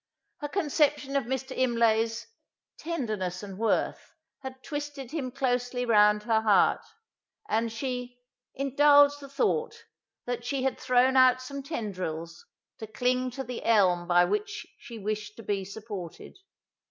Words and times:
Her 0.37 0.47
conception 0.47 1.15
of 1.15 1.25
Mr. 1.25 1.55
Imlay's 1.55 2.25
"tenderness 2.79 3.43
and 3.43 3.59
worth, 3.59 4.15
had 4.39 4.63
twisted 4.63 5.11
him 5.11 5.29
closely 5.29 5.85
round 5.85 6.23
her 6.23 6.41
heart;" 6.41 6.81
and 7.47 7.71
she 7.71 8.17
"indulged 8.55 9.19
the 9.19 9.29
thought, 9.29 9.83
that 10.25 10.43
she 10.43 10.63
had 10.63 10.79
thrown 10.79 11.15
out 11.15 11.39
some 11.39 11.61
tendrils, 11.61 12.47
to 12.79 12.87
cling 12.87 13.29
to 13.29 13.43
the 13.43 13.63
elm 13.63 14.07
by 14.07 14.25
which 14.25 14.65
she 14.79 14.97
wished 14.97 15.35
to 15.35 15.43
be 15.43 15.63
supported." 15.63 16.35